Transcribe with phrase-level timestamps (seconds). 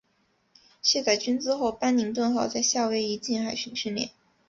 [0.81, 4.09] 卸载军资后班宁顿号在夏威夷近海训练。